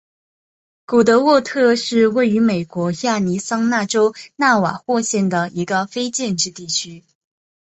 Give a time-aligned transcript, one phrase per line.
[0.87, 7.03] 古德沃特是位于美国亚利桑那州纳瓦霍县的一个非建制地区。